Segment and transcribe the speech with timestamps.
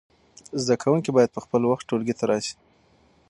[0.61, 2.53] زده کوونکي باید په خپل وخت ټولګي ته راسی.